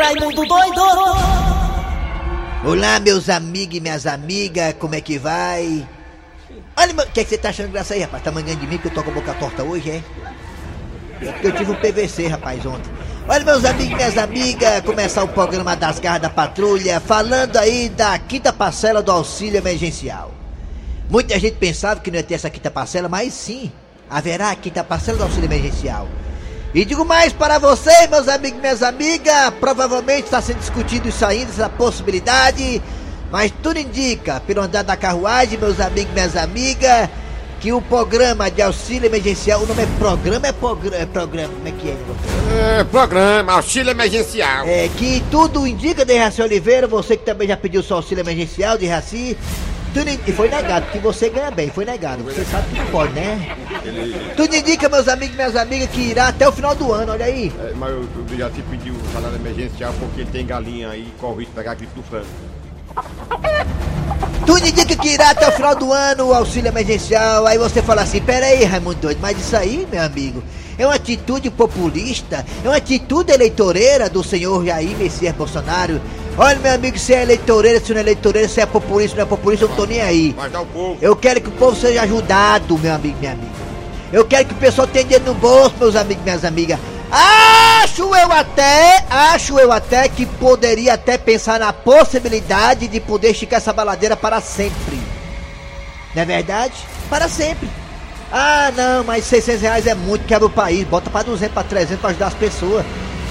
[0.00, 0.80] Raimundo doido!
[2.64, 5.86] Olá, meus amigos e minhas amigas, como é que vai?
[6.74, 8.22] Olha, o que, é que você tá achando graça aí, rapaz?
[8.22, 10.02] Tá mangando de mim que eu tô com a boca torta hoje, é?
[11.20, 12.90] É porque eu tive um PVC, rapaz, ontem.
[13.28, 17.90] Olha, meus amigos e minhas amigas, começar o programa das garras da patrulha, falando aí
[17.90, 20.32] da quinta parcela do auxílio emergencial.
[21.10, 23.70] Muita gente pensava que não ia ter essa quinta parcela, mas sim,
[24.08, 26.08] haverá a quinta parcela do auxílio emergencial.
[26.72, 31.26] E digo mais para vocês, meus amigos e minhas amigas, provavelmente está sendo discutido isso
[31.26, 32.80] ainda, essa possibilidade,
[33.28, 37.08] mas tudo indica, pelo andar da carruagem, meus amigos e minhas amigas,
[37.58, 41.68] que o programa de auxílio emergencial, o nome é programa, é, programa, é programa, como
[41.68, 42.78] é que é?
[42.78, 44.64] É, programa, auxílio emergencial.
[44.64, 48.78] É, que tudo indica, de Raci Oliveira, você que também já pediu seu auxílio emergencial,
[48.78, 49.36] de Raci,
[50.26, 53.56] e foi negado, porque você ganha bem, foi negado, você sabe que não pode, né?
[54.36, 57.24] Tudo indica, meus amigos e minhas amigas, que irá até o final do ano, olha
[57.24, 57.52] aí.
[57.60, 61.20] É, mas eu, eu já te pedi o salário emergencial porque tem galinha aí e
[61.20, 62.26] corre o risco de pegar gripe do frango.
[64.46, 67.46] Tudo indica que irá até o final do ano o auxílio emergencial.
[67.46, 70.42] Aí você fala assim: pera aí, Raimundo Doido, mas isso aí, meu amigo,
[70.78, 76.00] é uma atitude populista, é uma atitude eleitoreira do senhor Jair Messias Bolsonaro.
[76.38, 79.24] Olha, meu amigo, se é eleitoreira, se não é eleitoreira, se é populista, se não
[79.24, 80.34] é populista, eu não tô nem aí.
[80.36, 80.98] Mas dá o povo.
[81.00, 83.50] Eu quero que o povo seja ajudado, meu amigo, minha amiga.
[84.12, 86.78] Eu quero que o pessoal tenha dinheiro no bolso, meus amigos minhas amigas.
[87.12, 93.58] Acho eu até, acho eu até que poderia até pensar na possibilidade de poder esticar
[93.58, 95.00] essa baladeira para sempre.
[96.14, 96.74] Não é verdade?
[97.08, 97.68] Para sempre.
[98.32, 100.86] Ah, não, mas 600 reais é muito, quebra o país.
[100.86, 102.86] Bota para 200, para 300 para ajudar as pessoas.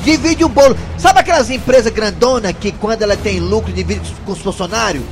[0.09, 0.75] Divide o bolo.
[0.97, 5.03] Sabe aquelas empresas grandonas que quando ela tem lucro divide com os funcionários?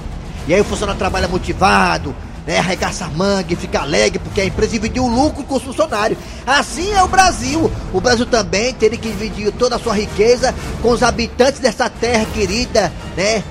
[0.47, 2.15] E aí o funcionário trabalha motivado,
[2.47, 6.17] né, arregaça a manga fica alegre porque a empresa dividiu o lucro com os funcionários.
[6.47, 7.71] Assim é o Brasil.
[7.93, 12.25] O Brasil também teria que dividir toda a sua riqueza com os habitantes dessa terra
[12.33, 13.43] querida, né?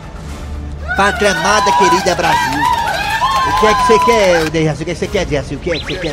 [0.96, 2.60] Pátria amada, querida Brasil.
[3.48, 4.82] O que é que você quer, Dejaci?
[4.82, 5.54] O que é que você quer, Dejaci?
[5.54, 6.12] O que é que você quer?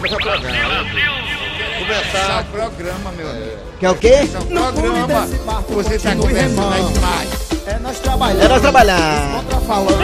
[1.83, 2.39] Começar.
[2.39, 3.57] É programa, meu amigo.
[3.77, 4.07] Quer o quê?
[4.07, 5.27] É um programa.
[5.67, 7.29] Você tá conversando aí demais.
[7.65, 9.31] É nós trabalhando, É nós trabalhar.
[9.35, 10.03] contra falando,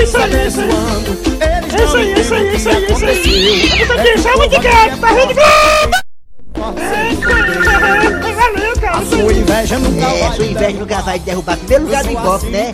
[0.00, 0.68] isso aí, isso aí.
[1.68, 3.86] Isso aí, isso aí, isso aí, isso aí.
[3.86, 5.08] Tá aqui, chama de gato, tá
[8.90, 11.56] A sua inveja nunca É, vai sua inveja nunca vai derrubar.
[11.56, 12.72] Primeiro lugar do Ibope, né?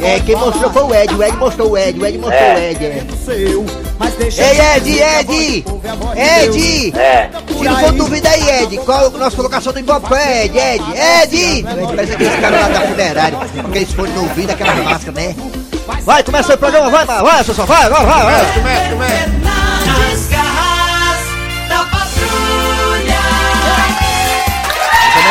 [0.00, 1.14] É, quem mostrou foi o Ed.
[1.14, 2.00] O Ed mostrou o Ed.
[2.00, 2.84] O Ed mostrou o Ed.
[2.84, 3.85] É.
[3.96, 5.64] seu, mas deixa Ei, Ed, Ed!
[6.16, 6.92] Ed!
[7.58, 10.08] Se não for dúvida aí, Ed, qual a nossa colocação do Ibope?
[10.08, 10.58] Qual é, Ed?
[10.58, 11.36] Ed!
[11.36, 11.66] Ed!
[11.86, 15.34] Parece aqueles caras lá da funerária, com aqueles fones no ouvido, aquela máscara, né?
[16.04, 18.54] Vai, começa o programa, vai, vai, vai, Sassão, vai, agora, vai, vai!
[18.54, 19.55] Começa, começa.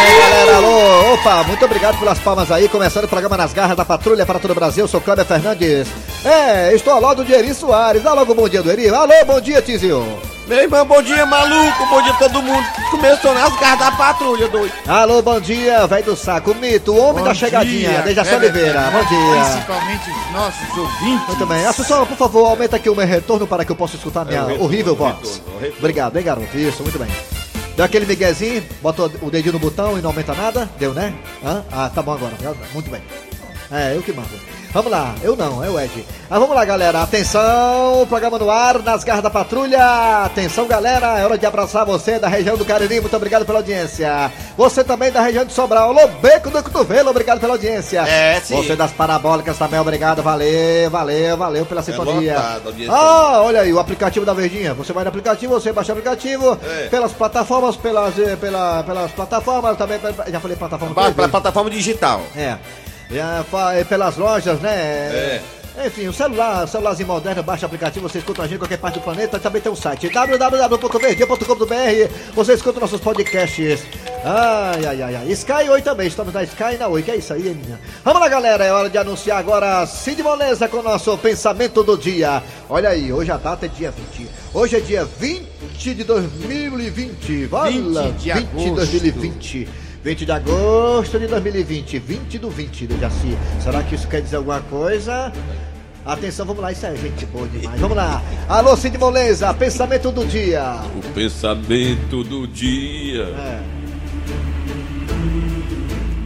[0.05, 3.83] Também, galera, alô, opa, muito obrigado pelas palmas aí, começando o programa Nas Garras da
[3.83, 5.87] Patrulha para todo o Brasil, sou Cláudio Fernandes.
[6.23, 9.07] É, estou ao lado de Eri Soares, dá logo um bom dia do Eri, alô,
[9.25, 10.05] bom dia, Tizio.
[10.47, 11.87] Meu irmão, bom dia, maluco.
[11.89, 12.63] Bom dia a todo mundo.
[12.91, 14.71] Começou nas garras da patrulha, doido.
[14.87, 18.03] Alô, bom dia, velho do saco, mito, o homem Bom da chegadinha.
[18.03, 18.91] Dejaci É Oliveira, verdade.
[18.91, 19.43] bom dia.
[19.43, 21.27] Principalmente os nossos ouvintes.
[21.29, 24.23] Muito bem, Assunção, por favor, aumenta aqui o meu retorno para que eu possa escutar
[24.23, 25.15] minha É, retorno, horrível voz.
[25.15, 25.75] retorno, retorno.
[25.79, 27.07] Obrigado, hein, garoto, isso, muito bem.
[27.75, 31.13] Deu aquele miguezinho, bota o dedinho no botão e não aumenta nada, deu, né?
[31.43, 31.63] Hã?
[31.71, 32.33] Ah, tá bom agora,
[32.73, 33.01] muito bem.
[33.71, 34.29] É, eu que mando.
[34.71, 36.05] Vamos lá, eu não, é o Ed.
[36.29, 37.01] Ah, vamos lá, galera.
[37.01, 40.25] Atenção, programa no ar, nas garras da patrulha.
[40.25, 42.99] Atenção, galera, é hora de abraçar você da região do Cariri.
[42.99, 44.29] Muito obrigado pela audiência.
[44.57, 45.89] Você também da região de Sobral.
[45.97, 48.01] Alô, Beco do Cotovelo, obrigado pela audiência.
[48.01, 48.57] É, sim.
[48.57, 50.21] Você das parabólicas também, obrigado.
[50.21, 52.35] Valeu, valeu, valeu pela sintonia.
[52.35, 52.93] lotado, a audiência.
[52.93, 54.73] ah, olha aí, o aplicativo da Verdinha.
[54.73, 56.87] Você vai no aplicativo, você baixa o aplicativo, É.
[56.89, 59.99] pelas plataformas, pelas, eh, pela, pelas plataformas, também,
[60.29, 61.01] já falei plataforma.
[61.13, 61.31] Vezes.
[61.31, 62.21] plataforma digital.
[62.35, 62.57] É.
[63.11, 64.71] É, é pelas lojas, né?
[64.71, 65.41] É.
[65.83, 68.95] Enfim, o celular, celularzinho moderno, baixa o aplicativo, você escuta a gente em qualquer parte
[68.95, 69.37] do planeta.
[69.37, 72.33] Também tem um site www.verdia.com.br.
[72.33, 73.83] Você escuta nossos podcasts.
[74.23, 75.31] Ai, ai, ai, ai.
[75.31, 77.03] Sky Oi também, estamos na Sky e na Oi.
[77.03, 77.79] Que é isso aí, menina?
[78.05, 78.63] Vamos lá, galera.
[78.63, 82.41] É hora de anunciar agora Cid Moleza com o nosso pensamento do dia.
[82.69, 84.29] Olha aí, hoje a data é dia 20.
[84.53, 87.47] Hoje é dia 20 de 2020.
[87.47, 88.75] Vala, 20 de 20 de agosto.
[88.75, 89.84] 2020.
[90.05, 93.35] 20 de agosto de 2020, 20 do 20 do Jaci.
[93.59, 95.33] Será que isso quer dizer alguma coisa?
[96.05, 97.81] Atenção, vamos lá, isso é gente boa demais.
[97.81, 98.21] Vamos lá.
[98.47, 100.75] Alô, Cid Moleza, pensamento do dia.
[100.95, 103.23] O pensamento do dia.
[103.23, 103.63] É.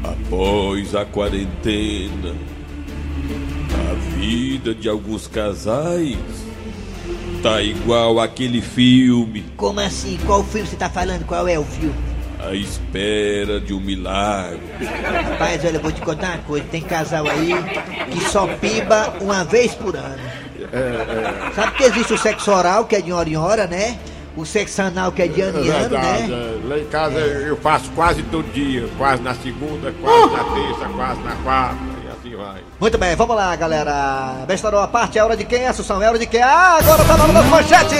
[0.04, 2.36] Após a quarentena,
[3.74, 6.18] a vida de alguns casais
[7.42, 10.20] tá igual aquele filme, Como assim?
[10.26, 11.26] Qual filme você tá falando?
[11.26, 12.09] Qual é o filme?
[12.40, 14.60] À espera de um milagre.
[15.32, 16.66] Rapaz, olha, eu vou te contar uma coisa.
[16.72, 17.54] Tem casal aí
[18.12, 20.20] que só pimba uma vez por ano.
[21.56, 23.98] Sabe que existe o sexo oral, que é de hora em hora, né?
[24.38, 26.56] O sexo anal, que é de ano em ano, Verdade, né?
[26.64, 26.68] é.
[26.68, 31.22] Lá em casa eu faço quase todo dia, quase na segunda, quase na terça, quase
[31.22, 31.76] na quarta,
[32.06, 32.62] e assim vai.
[32.80, 34.46] Muito bem, vamos lá, galera.
[34.48, 36.02] Bestarou a parte, é hora de quem, Assunção?
[36.02, 36.42] É hora de quem?
[36.42, 38.00] Ah, agora tá na hora das manchetes!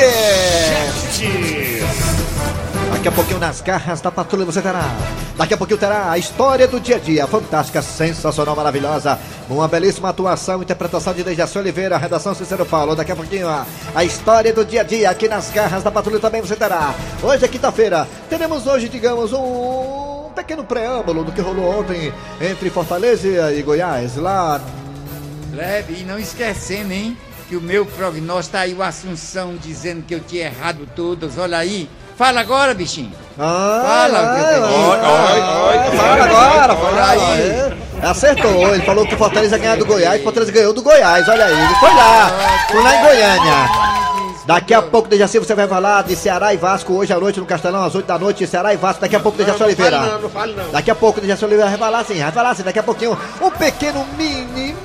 [3.00, 4.84] Daqui a pouquinho nas garras da patrulha você terá.
[5.38, 9.18] Daqui a pouquinho terá a história do dia a dia, fantástica, sensacional, maravilhosa.
[9.50, 12.98] Uma belíssima atuação, interpretação de Dejaci Oliveira, redação Cícero Paulo.
[12.98, 16.42] Daqui a pouquinho a, história do dia a dia aqui nas garras da patrulha também
[16.42, 16.94] você terá.
[17.24, 18.06] Hoje é quinta-feira.
[18.30, 22.12] Teremos hoje, digamos, um pequeno preâmbulo do que rolou ontem
[22.42, 24.60] entre Fortaleza e Goiás, lá
[25.54, 27.18] Leve, e não esquecendo, hein?
[27.48, 31.38] Que o meu prognóstico tá aí, o Assunção, dizendo que eu tinha errado todas.
[31.38, 31.90] Olha aí.
[32.20, 33.14] Fala agora, bichinho.
[33.40, 34.36] Ah, Fala
[35.70, 37.22] oi, Fala agora, fala aí.
[37.22, 37.80] aí.
[38.04, 41.30] Acertou, ele falou que o Fortaleza ia ganhar do Goiás, o Fortaleza ganhou do Goiás,
[41.30, 42.30] olha aí, ele foi lá,
[42.70, 43.70] foi lá em Goiânia.
[44.46, 47.46] Daqui a pouco, Dejaci, você vai falar de Ceará e Vasco hoje à noite no
[47.46, 50.02] Castelão, às 8 da noite, Ceará e Vasco, daqui a pouco, Dejaci Oliveira.
[50.02, 50.72] Não, não fale não.
[50.72, 53.50] Daqui a pouco, Dejaci Oliveira vai falar assim, vai falar assim, daqui a pouquinho, um
[53.50, 54.76] pequeno mini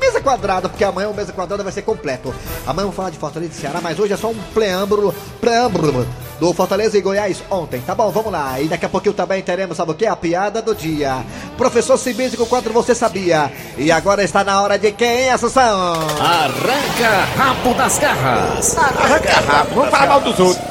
[0.00, 2.32] mesa quadrada, porque amanhã o mesa quadrada vai ser completo.
[2.64, 6.06] Amanhã vamos falar de Fortaleza e Ceará, mas hoje é só um preâmbulo, preâmbulo
[6.40, 8.10] do Fortaleza e Goiás ontem, tá bom?
[8.10, 8.60] Vamos lá.
[8.60, 10.06] E daqui a pouquinho também teremos, sabe o que?
[10.06, 11.24] A piada do dia.
[11.56, 13.50] Professor Simbizi com o quadro Você Sabia.
[13.76, 15.92] E agora está na hora de quem, Assunção?
[16.20, 18.76] Arranca rabo das garras.
[18.78, 20.64] Arranca rápido, vamos falar mal dos outros.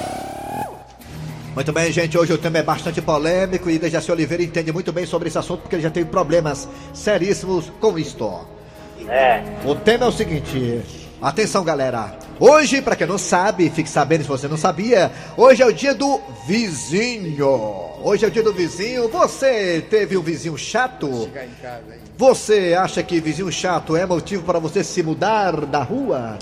[1.54, 2.16] Muito bem, gente.
[2.18, 5.62] Hoje o tema é bastante polêmico e Dejaci Oliveira entende muito bem sobre esse assunto
[5.62, 8.46] porque ele já tem problemas seríssimos com isto.
[9.10, 11.07] É, O tema é o seguinte.
[11.22, 12.16] Atenção, galera.
[12.40, 15.96] Hoje, pra quem não sabe, fique sabendo se você não sabia, hoje é o dia
[15.96, 17.48] do vizinho.
[18.04, 19.10] Hoje é o dia do vizinho.
[19.10, 21.28] Você teve um vizinho chato?
[22.16, 26.38] Você acha que vizinho chato é motivo para você se mudar da rua?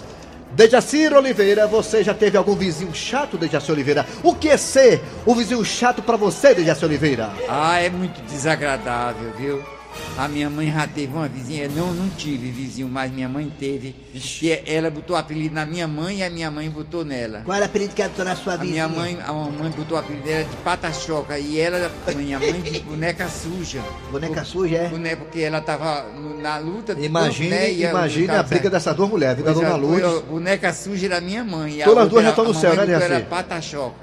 [0.52, 4.06] Dejacir Oliveira, você já teve algum vizinho chato, Dejaci Oliveira?
[4.24, 7.30] O que é ser o vizinho chato pra você, Dejaci Oliveira?
[7.50, 9.75] Ah, é muito desagradável, viu?
[10.18, 13.94] A minha mãe já teve uma vizinha, não, não tive vizinho, mas minha mãe teve.
[14.14, 17.42] Que ela botou apelido na minha mãe e a minha mãe botou nela.
[17.44, 18.88] Qual era o apelido que ela botou na sua A vizinha?
[18.88, 22.80] minha mãe, a mamãe botou o apelido dela de pata-choca e ela, minha mãe, de
[22.80, 23.82] boneca suja.
[24.10, 24.88] Boneca suja, é?
[24.88, 26.94] Boneca, porque ela tava no- na luta.
[26.98, 30.22] Imagine, né, imagine a casa- briga dessas duas mulheres, vida Pois Dona é, Lourdes.
[30.30, 31.82] Boneca suja era minha mãe.
[31.82, 33.96] a Todas as duas já estão no a céu, né, botou Era pata-choca.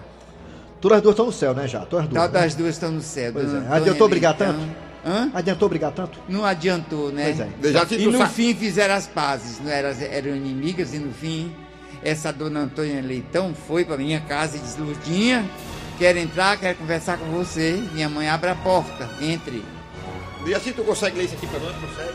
[0.79, 1.81] Todas as duas estão no céu, né, já?
[1.87, 2.23] Todas as duas.
[2.23, 2.41] Tal né?
[2.41, 3.33] das duas estão no céu.
[3.33, 3.57] Pois é.
[3.57, 4.59] Antônia Adiantou brigar Leitão.
[4.59, 4.92] tanto?
[5.05, 5.31] Hã?
[5.35, 6.19] Adiantou brigar tanto?
[6.29, 7.35] Não adiantou, né?
[7.61, 7.95] Pois é.
[7.99, 11.53] E no sa- fim fizeram as pazes, não eram, eram inimigas, e no fim
[12.05, 15.45] essa dona Antônia Leitão foi para minha casa e disse, Lurdinha,
[15.99, 17.81] quero entrar, quero conversar com você.
[17.93, 19.65] Minha mãe abre a porta, entre.
[20.47, 21.75] E assim tu consegue ler isso aqui pra nós?
[21.77, 22.13] Consegue?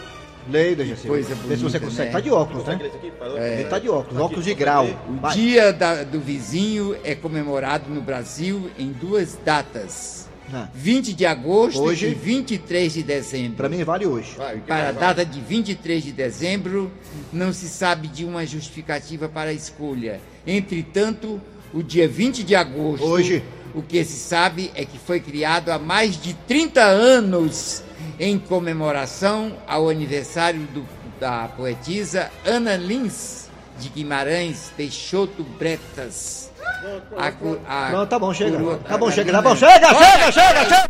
[0.49, 1.07] Lei, Dejaci.
[1.07, 2.05] Coisa Vê se você bonita, consegue.
[2.07, 2.11] né?
[2.13, 2.79] Tá de óculos, né?
[3.19, 3.37] Nós?
[3.43, 4.85] Ele tá de óculos, óculos de grau.
[5.09, 5.33] O Vai.
[5.33, 10.26] dia da- do vizinho é comemorado no Brasil em duas datas.
[10.53, 10.69] Ah.
[10.73, 12.07] 20 de agosto Hoje?
[12.07, 13.57] e 23 de dezembro.
[13.57, 14.31] Pra mim vale hoje.
[14.39, 16.91] O que Para a data de 23 de dezembro,
[17.33, 20.21] não se sabe de uma justificativa para a escolha.
[20.45, 21.41] Entretanto,
[21.73, 23.43] o dia 20 de agosto, Hoje.
[23.75, 27.83] o que se sabe é que foi criado há mais de 30 anos
[28.19, 30.85] em comemoração ao aniversário do-
[31.19, 33.47] da poetisa Ana Lins
[33.79, 36.49] de Guimarães Peixoto Bretas.
[37.17, 37.31] A
[37.67, 38.57] a Não, tá bom, chega.
[38.57, 40.87] coroa- Tá bom, chega, tá bom, chega, chega, chega, chega!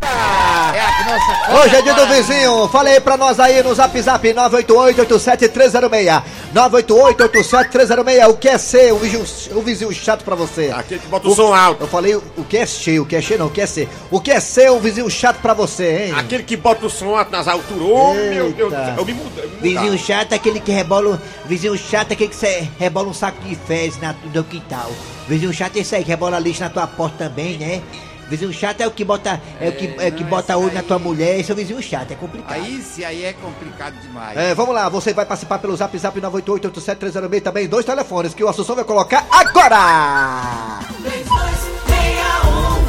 [1.50, 2.68] É Hoje é dia do vizinho.
[2.68, 6.24] Fala aí pra nós aí no zap zap 988-87306.
[6.54, 8.28] 988-87306.
[8.30, 9.26] O que é ser um vizinho,
[9.56, 10.72] um vizinho chato pra você?
[10.76, 11.84] Aquele que bota o som alto.
[11.84, 13.66] Eu falei o o que é ser, o que é ser não, o que é
[13.66, 13.90] ser.
[14.12, 16.14] O que é ser um vizinho chato pra você, hein?
[16.18, 17.82] Aquele que bota o som alto nas alturas.
[17.84, 18.78] Ô, meu Deus do.
[18.98, 19.44] Eu me mudar.
[19.62, 21.22] Vizinho chato é aquele que rebola.
[21.46, 24.92] Vizinho chato é aquele que você rebola um saco de fezes na, no quintal.
[25.28, 27.82] Vizinho chato é esse aí que rebola lixo na tua porta também, né?
[28.30, 30.74] Vizinho chato é o que bota, é, o que, é o que não, bota olho
[30.74, 31.40] na aí- tua mulher.
[31.40, 32.54] Esse é o vizinho chato, é complicado.
[32.56, 34.38] Aí se aí é complicado demais.
[34.38, 38.50] É, vamos lá, você vai participar pelo zap zap 988-87306 também, dois telefones que o
[38.50, 40.80] Assunção vai colocar agora!
[41.02, 42.82] 3261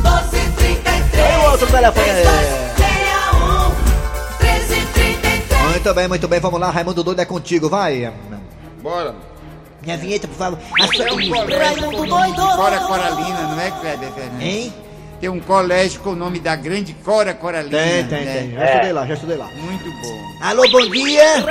[0.00, 2.22] 1233 Tem outro telefone aí.
[2.22, 3.68] 3261
[4.40, 8.10] 1333 Muito bem, muito bem, vamos lá, Raimundo Doido é contigo, vai!
[8.82, 9.14] Bora.
[9.82, 10.58] Minha vinheta, por favor.
[10.80, 12.56] A sua- Tem um colégio Raimundo doido!
[12.56, 14.46] Cora Coralina, não é, Kleber Fernandes?
[14.46, 14.74] Hein?
[15.20, 17.76] Tem um colégio com o nome da grande Cora Coralina.
[17.78, 18.38] Tem, tem, né?
[18.40, 19.46] tem, já estudei lá, já estudei lá.
[19.54, 20.20] Muito bom.
[20.42, 21.44] Alô, bom dia!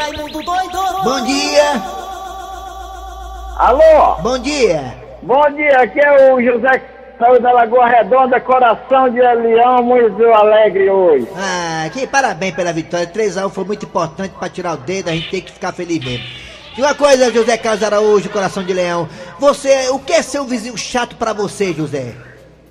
[1.04, 1.82] Bom dia!
[3.58, 4.96] Alô, Bom dia!
[5.22, 6.82] bom dia, aqui é o José
[7.20, 11.28] Saúde da Lagoa Redonda, coração de leão, muito alegre hoje.
[11.36, 13.06] Ah, que parabéns pela vitória.
[13.06, 16.26] 3x1 foi muito importante pra tirar o dedo, a gente tem que ficar feliz mesmo.
[16.78, 19.10] E uma coisa, José Carlos Araújo, coração de leão.
[19.40, 22.14] Você, o que é ser um vizinho chato pra você, José?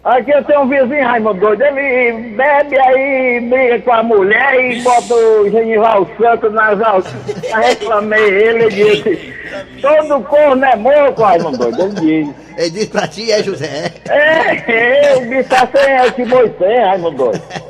[0.05, 4.81] Aqui eu tenho um vizinho, Raimundo Doido, ele bebe aí, briga com a mulher e
[4.81, 7.13] bota o Genival Santos nas alças.
[7.45, 9.35] Eu reclamei ele, ele disse,
[9.83, 12.35] todo corno é moco, Raimundo Doido, ele disse.
[12.57, 13.93] Ele diz pra ti, é José.
[14.09, 17.43] É, eu disse assim, é que boi tem, Raimundo Doido.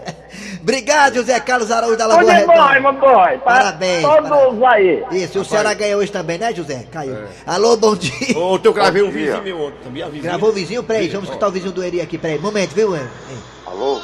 [0.68, 2.92] Obrigado, José Carlos Araújo da Lagoa Tudo de bom, Redonda.
[2.92, 3.40] Doido.
[3.40, 5.02] para Parabéns, Todos parabéns.
[5.10, 5.22] aí.
[5.22, 6.84] Isso, o Ceará ganhou hoje também, né, José?
[6.92, 7.16] Caiu.
[7.46, 8.38] Alô, bom dia.
[8.38, 9.90] Ontem eu gravei um vizinho meu ontem.
[9.90, 10.22] Vizinho.
[10.22, 10.82] Gravou o vizinho?
[10.84, 12.38] Peraí, vamos escutar o vizinho do Eri aqui, peraí.
[12.38, 12.94] Momento, viu?
[12.94, 13.00] Ei,
[13.64, 13.98] Alô?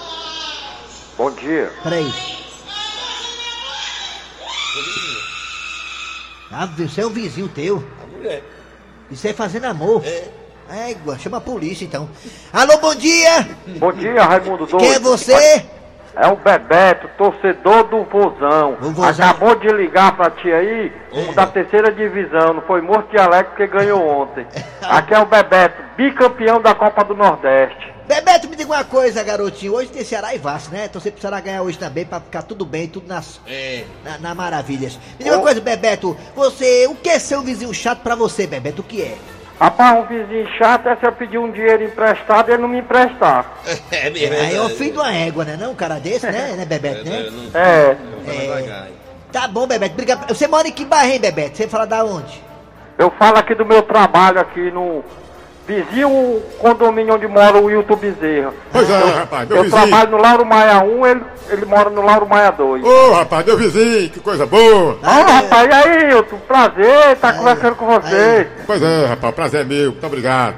[1.18, 1.70] Bom dia.
[1.82, 2.10] Peraí.
[6.50, 7.84] Ah, você é um vizinho teu.
[8.02, 8.42] A mulher.
[9.10, 10.02] Isso é fazendo amor.
[10.02, 10.90] É.
[10.90, 12.08] Égua, chama a polícia então.
[12.50, 13.46] Alô, bom dia!
[13.78, 14.78] Bom dia, Raimundo Doido.
[14.78, 15.66] Quem é você?
[16.16, 18.76] É o Bebeto, torcedor do Vozão.
[18.80, 19.28] O Vozão.
[19.28, 22.54] Acabou de ligar pra ti aí, um da terceira divisão.
[22.54, 24.46] Não foi morto de alegre porque ganhou ontem.
[24.82, 27.92] Aqui é o Bebeto, bicampeão da Copa do Nordeste.
[28.06, 29.72] Bebeto, me diga uma coisa, garotinho.
[29.74, 30.84] Hoje tem Ceará e Vasco, né?
[30.84, 33.84] Então você precisará ganhar hoje também pra ficar tudo bem, tudo nas, É.
[34.04, 34.96] na, na maravilhas.
[35.18, 36.14] Me diga uma coisa, Bebeto.
[36.36, 38.82] Você, o que é ser um vizinho chato pra você, Bebeto?
[38.82, 39.16] O que é?
[39.58, 42.78] Rapaz, um vizinho chato é se eu pedir um dinheiro emprestado e ele não me
[42.78, 43.52] emprestar.
[43.90, 44.34] É mesmo.
[44.34, 45.56] Aí é o fim de uma égua, né?
[45.58, 47.28] Não, um cara desse, né, né Bebeto, né?
[47.54, 47.96] É,
[48.30, 48.88] É.
[49.32, 49.94] Tá bom, Bebeto.
[49.94, 50.28] Obrigado.
[50.28, 51.56] Você mora em que bairro, hein, Bebeto?
[51.56, 52.42] Você fala da onde?
[52.96, 55.02] eu falo aqui do meu trabalho aqui no
[55.66, 58.52] vizinho condomínio onde mora o Wilton Bezerra.
[58.72, 59.82] Pois é, rapaz, meu Eu vizinho.
[59.82, 62.84] trabalho no Lauro Maia 1, ele, ele mora no Lauro Maia 2.
[62.84, 64.98] Ô, rapaz, meu vizinho, que coisa boa.
[65.02, 66.36] Ah, rapaz, e aí, Wilton?
[66.46, 68.48] Prazer, tá conversando com você.
[68.66, 69.90] Pois é, rapaz, prazer é meu.
[69.92, 70.54] Muito obrigado.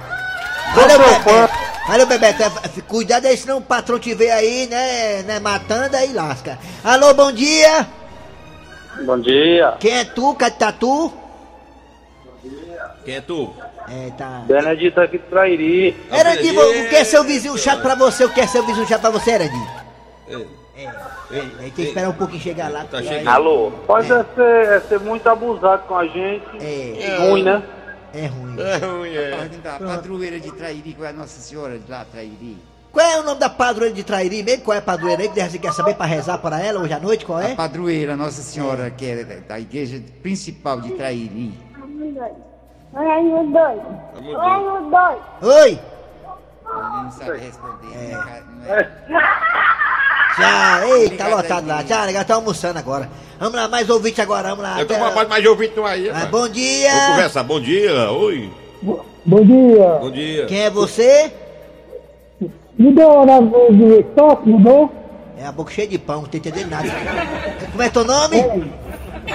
[0.75, 1.52] Valeu, Ô, Bebeto.
[1.88, 2.42] Valeu, Bebeto.
[2.42, 2.50] É,
[2.88, 6.58] Cuidado aí, senão o patrão te vê aí, né, né, matando, aí lasca.
[6.84, 7.86] Alô, bom dia.
[9.04, 9.75] Bom dia.
[9.78, 11.12] Quem é tu, Catatu?
[13.06, 13.54] Quem é tu?
[13.88, 14.42] É, tá.
[14.46, 15.96] Benedito aqui de Trairi.
[16.12, 18.25] Erandi, o que é seu vizinho chato pra você?
[18.25, 19.66] O que é seu vizinho chato pra você, Erandi?
[20.28, 20.44] É.
[21.30, 22.84] Aí tem que esperar um pouquinho chegar lá.
[22.90, 23.70] porque aí- Alô?
[23.86, 26.44] Pode é ser, é ser muito abusado com a gente.
[26.60, 27.62] É, Ruim, né?
[28.12, 28.56] é ruim.
[28.60, 29.48] É ruim, é.
[29.62, 32.58] Da padroeira de Trairi, com a Nossa Senhora de lá, Trairi.
[32.92, 34.64] Qual é o nome da padroeira de Trairi mesmo?
[34.64, 36.98] Qual é a padroeira aí que você quer saber pra rezar para ela hoje à
[36.98, 37.25] noite?
[37.25, 37.54] Qual A é?
[37.54, 41.54] padroeira Nossa Senhora, que é da igreja principal de Trairi.
[42.95, 44.37] Raimundo doido.
[44.38, 45.23] Raimundo doido.
[45.43, 45.78] Oi!
[46.69, 47.95] Ele não sabe responder.
[47.95, 48.14] É.
[48.14, 48.43] né?
[49.09, 49.26] Não é-
[50.37, 51.83] Tchau, ei, tá lotado lá.
[51.83, 53.09] Tchau, legal, tá almoçando agora.
[53.38, 54.78] Vamos lá, mais ouvinte agora, vamos lá.
[54.78, 56.11] Eu tô com uma parte mais de ouvinte aí.
[56.11, 56.90] Ah, bom dia!
[56.93, 57.43] Vamos conversar.
[57.43, 58.11] Bom dia.
[58.11, 58.50] Oi.
[58.83, 59.88] Bom dia.
[60.00, 60.47] Bom dia.
[60.47, 61.33] Quem é você?
[62.78, 63.40] Mudou a hora
[63.73, 64.93] de toque, mudou?
[65.38, 66.88] É a boca cheia de pão, não tô entendendo nada.
[67.71, 68.37] Como é teu nome?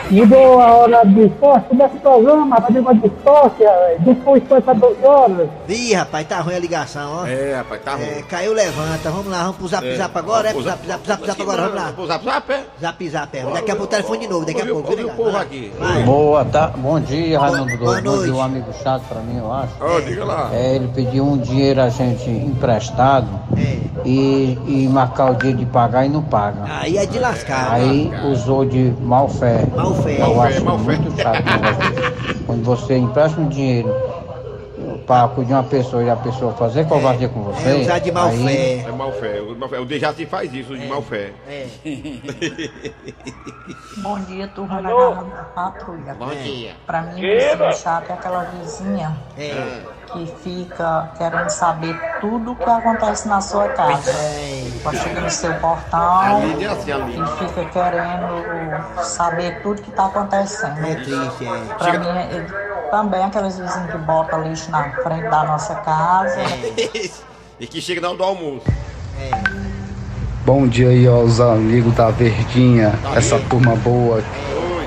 [0.10, 4.74] Mudou a hora de esporte desse programa, para negócio de esporte, eh, depois foi para
[4.74, 5.50] 12 horas.
[5.68, 7.26] Ih, rapaz, tá ruim a ligação, ó.
[7.28, 8.04] É, rapaz, tá ruim.
[8.06, 9.10] É, caiu, levanta.
[9.10, 9.96] Vamos lá, vamos pro zap É.
[9.98, 11.92] zap agora, é pro Vamos zap zap zap zap agora, vamos lá.
[11.94, 12.64] Pro zap zap, é?
[12.80, 13.44] Zap zap, é.
[13.44, 14.92] Daqui a pouco o telefone de novo, daqui a o- pouco.
[14.92, 15.42] ouvi o Vai, povo vai.
[15.42, 15.74] aqui.
[15.78, 16.04] Vai.
[16.04, 16.68] Boa, tá?
[16.78, 18.04] Bom dia, Raimundo Boa Doido.
[18.04, 18.24] Bom noite.
[18.26, 19.74] dia, um amigo chato pra mim, eu acho.
[19.82, 20.50] Ó, diga lá.
[20.54, 23.78] É, ele pediu um dinheiro a gente emprestado É.
[24.06, 26.64] e, e marcar o dia de pagar e não paga.
[26.80, 27.72] Aí é de lascar.
[27.74, 29.66] Aí usou de mal fé.
[29.82, 30.16] Mal fé.
[30.22, 30.84] Eu Mal fé, acho mal fé.
[30.86, 31.44] muito chato.
[32.46, 33.94] Quando você empresta um dinheiro
[35.06, 37.70] para de uma pessoa e a pessoa fazer covardia com você.
[37.70, 38.90] É usar de mal aí, fé.
[38.90, 39.42] É mal fé.
[39.42, 39.80] O mal fé.
[39.80, 41.32] O Dejaci faz isso, de mal fé.
[41.48, 41.68] É.
[43.98, 45.24] Bom dia, turma da Garra
[45.56, 46.14] Patrulha.
[46.16, 46.76] Bom dia.
[46.86, 49.82] Pra mim, vizinha chata é aquela vizinha É.
[50.12, 54.12] que fica querendo saber tudo o que acontece na sua casa.
[54.12, 54.72] É.
[54.84, 60.06] Ela chega no seu portão Aline é assim, e fica querendo saber tudo que tá
[60.06, 60.86] acontecendo.
[60.86, 61.74] É triste, é.
[61.76, 66.38] Pra mim, ele, também aqueles vizinhos que botam lixo na frente da nossa casa.
[67.60, 68.66] E que chega na hora do almoço.
[70.46, 73.46] Bom dia aí aos amigos da Verdinha, Tá essa aí.
[73.50, 74.22] turma boa,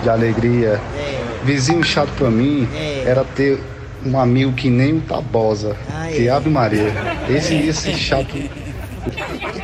[0.02, 0.80] de alegria.
[0.96, 1.24] É.
[1.44, 2.68] Vizinho chato pra mim
[3.06, 3.62] era ter
[4.04, 6.30] um amigo que nem o Tabosa, Ah, que é.
[6.30, 6.92] Ave Maria.
[7.28, 8.36] Esse esse chato.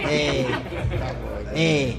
[0.08, 0.46] É.
[1.54, 1.94] É.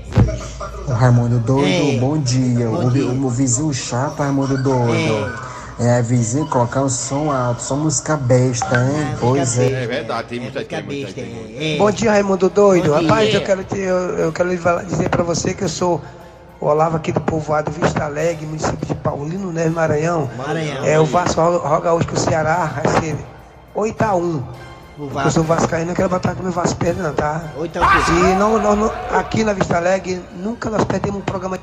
[0.88, 2.70] O Raimundo Doido, bom dia.
[2.70, 5.51] O, o vizinho chato, Raimundo Doido.
[5.82, 9.16] É, vizinho colocar o som alto, só música besta, hein?
[9.20, 9.88] pois É é.
[9.88, 11.78] verdade, tem muita tem muita tem.
[11.80, 12.92] Bom dia, Raimundo Doido.
[12.92, 13.08] Bom dia.
[13.10, 14.50] Rapaz, eu quero, te, eu, eu quero
[14.86, 16.00] dizer pra você que eu sou
[16.60, 20.30] o Olavo aqui do povoado Vista Alegre, município de Paulino, né, Maranhão.
[20.38, 20.86] Maranhão.
[20.86, 23.16] É, o Vasco roga hoje que o Ceará vai ser
[23.76, 24.44] 8x1.
[25.26, 27.46] Eu sou vascaíno, não quero botar com meu Vasco perdendo, não, tá?
[27.58, 31.58] Ou então, e não, não, não- aqui na Vista Alegre, nunca nós perdemos um programa.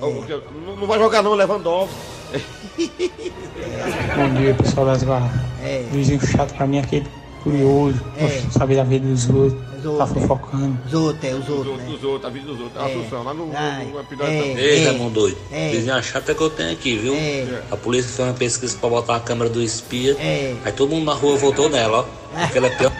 [0.00, 2.19] Não, não vai jogar não, Lewandowski.
[4.16, 5.30] Bom dia, pessoal das garras.
[5.62, 5.84] É.
[5.92, 7.06] Vizinho chato pra mim é aquele
[7.42, 8.26] curioso, É.
[8.26, 10.20] de saber da vida dos outros, Os tá outros, é.
[10.20, 10.78] fofocando.
[10.86, 11.84] Os outros, é, os outros, né?
[11.86, 12.82] Dos outros, a vida dos outros.
[12.82, 12.92] A É.
[12.92, 14.38] Assunção, lá no, Ai, no, no episódio é.
[14.40, 14.58] também.
[14.58, 15.38] Ei, Ramon doido.
[15.50, 15.70] É.
[15.70, 17.14] Vizinha chata que eu tenho aqui, viu?
[17.14, 17.62] É.
[17.70, 20.12] A polícia fez uma pesquisa pra botar a câmera do espia.
[20.20, 20.54] É.
[20.64, 22.04] Aí todo mundo na rua votou nela, ó.
[22.40, 22.92] Porque ela é pior.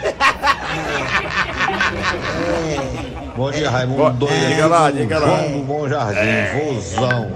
[3.35, 4.11] Bom dia, Raimundo.
[4.17, 4.47] Doido.
[4.47, 5.37] diga lá, diga lá.
[5.47, 7.31] Do Bom Jardim, vozão.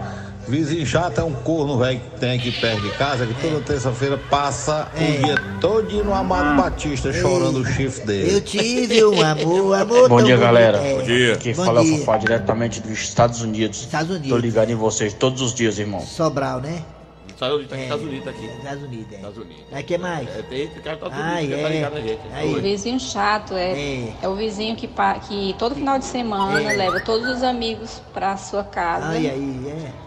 [0.47, 4.17] Vizinho chato é um corno velho que tem aqui perto de casa que toda terça-feira
[4.29, 8.35] passa o dia todo no Amado Batista chorando o chifre dele.
[8.35, 10.77] Eu tive um amor, amor Bom dia, galera.
[10.77, 10.95] É.
[10.95, 11.33] Bom dia.
[11.33, 11.97] Aqui Bom fala é o.
[11.97, 13.81] Fofá diretamente dos Estados Unidos.
[13.81, 14.29] Estados Unidos.
[14.29, 16.01] Tô ligado em vocês todos os dias, irmão.
[16.01, 16.83] Sobral, né?
[17.27, 18.45] Estados Unidos, tá aqui, Estados Unidos, tá aqui.
[18.45, 19.15] Estados Unidos, é.
[19.15, 19.63] Estados Unidos.
[19.73, 20.29] Aí, que mais?
[20.29, 21.43] É, tem esse cara tá tá é.
[21.43, 22.19] ligado na gente.
[22.33, 22.55] Aí.
[22.55, 24.27] O vizinho chato é, é.
[24.27, 26.77] o vizinho que, pa- que todo final de semana É.
[26.77, 30.04] leva todos os amigos pra sua casa Ai, aí, é.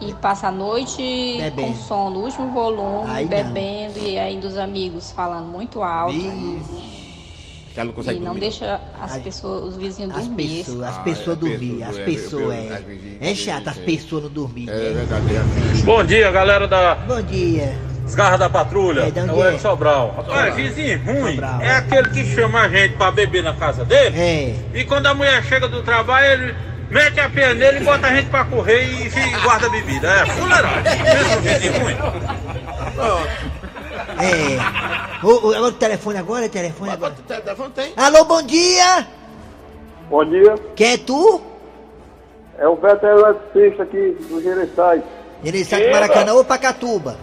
[0.00, 1.02] E passa a noite
[1.38, 1.68] Bebendo.
[1.68, 3.28] com som no último volume, Ai, não.
[3.28, 6.14] bebendo e ainda os amigos falando muito alto.
[7.76, 8.40] Ela não E consegue não dormir.
[8.40, 10.64] deixa as pessoas, os vizinhos As dormir.
[10.64, 12.84] pessoas, as Ah, pessoas é, dormir, as é, pessoas, é,
[13.20, 13.30] é.
[13.30, 13.80] É chato as é.
[13.82, 14.68] pessoas não dormir.
[14.70, 14.90] É né?
[14.94, 15.82] verdade, é.
[15.84, 17.76] Bom dia, galera da Bom dia.
[18.14, 19.00] Garra da Patrulha.
[19.14, 19.54] É, É o é?
[19.54, 20.24] Ed Sobral.
[20.28, 24.16] Olha, vizinho ruim é aquele que chama a gente pra beber na casa dele.
[24.18, 24.54] É.
[24.72, 26.54] E quando a mulher chega do trabalho, ele
[26.90, 30.08] mete a pena nele e bota a gente pra correr e fica- guarda a bebida.
[30.08, 31.02] É, fuleiragem.
[31.02, 31.96] Mesmo vizinho ruim.
[34.18, 35.26] É.
[35.26, 37.14] O, o, agora o telefone agora, é telefone agora.
[37.26, 37.92] telefone tem.
[37.96, 39.06] Alô, bom dia!
[40.08, 41.40] Bom dia, Quem é tu?
[42.58, 45.02] é o Beto Eletricista aqui do Gereçais,
[45.42, 47.16] com Maracanã ou Pacatuba?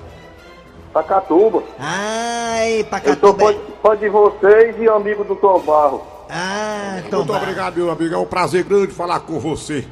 [0.91, 1.63] Pacatuba.
[1.79, 3.53] Ai, Eu sou Pacatuba.
[3.53, 6.05] fã, fã de vocês e amigo do Tom Barro.
[6.35, 7.43] Ah, então Muito vai.
[7.43, 8.15] obrigado, meu amigo.
[8.15, 9.85] É um prazer grande falar com você.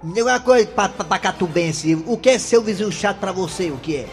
[0.00, 2.00] Me diga uma coisa, pa, pa, Pacatubense.
[2.06, 3.68] O que é seu vizinho chato pra você?
[3.68, 4.06] O que é?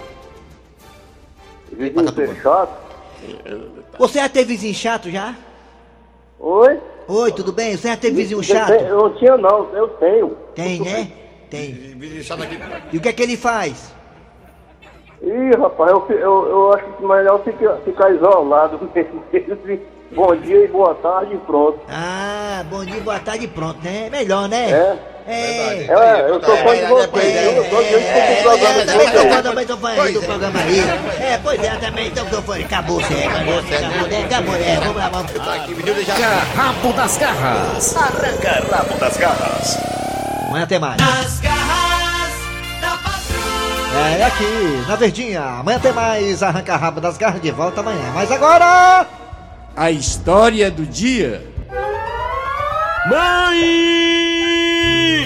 [1.71, 2.87] Vizinho ser chato.
[3.99, 5.35] Você já teve vizinho chato já?
[6.39, 6.79] Oi?
[7.07, 7.77] Oi, tudo bem?
[7.77, 8.71] Você já teve vizinho Eu chato?
[8.71, 10.29] Eu não tinha não, eu tenho.
[10.55, 11.11] Tem, né?
[11.51, 11.71] Tem.
[11.71, 12.57] Vizinho chato aqui.
[12.93, 13.93] E o que é que ele faz?
[15.21, 19.23] Ih, rapaz, eu, eu, eu acho que melhor ficar, ficar isolado mesmo.
[20.11, 21.79] Bom dia e boa tarde e pronto.
[21.89, 24.09] Ah, bom dia, boa tarde, pronto, né?
[24.09, 24.69] Melhor, né?
[24.71, 24.97] É?
[25.27, 25.85] É.
[25.89, 27.35] É, eu sou fã de vocês.
[27.45, 30.79] Eu que eu É, também tô fã, fã do programa aí.
[31.19, 32.63] É, pois é, também então que eu fui.
[32.63, 33.25] Acabou, Zé.
[33.25, 34.23] Acabou, né?
[34.23, 34.79] Acabou, né?
[34.79, 35.31] Vamos lá, vamos.
[36.55, 37.97] Rabo das garras.
[37.97, 39.77] Arranca rabo das garras.
[40.47, 40.97] Amanhã tem mais.
[43.97, 45.41] É aqui, na Verdinha.
[45.41, 48.11] Amanhã tem mais Arranca Rabo das Garras de volta amanhã.
[48.13, 49.07] Mas agora.
[49.75, 51.43] A história do dia.
[53.09, 53.65] Mãe!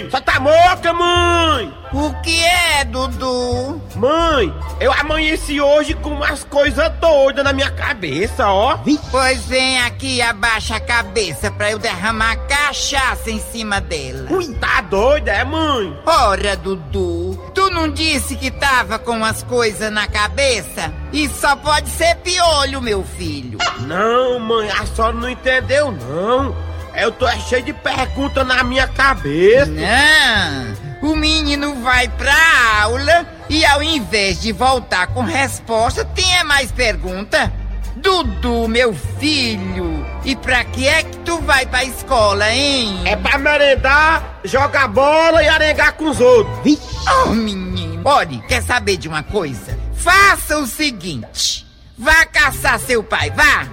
[0.10, 1.81] Só tá moca, mãe!
[1.94, 3.82] O que é, Dudu?
[3.96, 8.80] Mãe, eu amanheci hoje com umas coisas doidas na minha cabeça, ó.
[9.12, 14.28] Pois vem aqui e abaixa a cabeça pra eu derramar cachaça em cima dela.
[14.32, 15.94] Ui, tá doida, é, mãe?
[16.06, 20.94] Ora, Dudu, tu não disse que tava com umas coisas na cabeça?
[21.12, 23.58] Isso só pode ser piolho, meu filho.
[23.82, 26.56] Não, mãe, a senhora não entendeu, não.
[26.96, 29.66] Eu tô cheio de perguntas na minha cabeça.
[29.66, 36.72] Não, o menino vai pra aula e ao invés de voltar com resposta, tem mais
[36.72, 37.52] pergunta?
[37.96, 43.02] Dudu, meu filho, e pra que é que tu vai pra escola, hein?
[43.06, 46.80] É pra merendar, jogar bola e arengar com os outros.
[47.26, 48.02] Oh, menino.
[48.04, 49.78] Olha, quer saber de uma coisa?
[49.94, 51.66] Faça o seguinte:
[51.98, 53.68] vá caçar seu pai, vá.